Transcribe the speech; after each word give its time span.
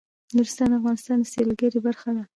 نورستان 0.35 0.67
د 0.71 0.73
افغانستان 0.79 1.17
د 1.19 1.23
سیلګرۍ 1.33 1.79
برخه 1.87 2.09
ده. 2.17 2.23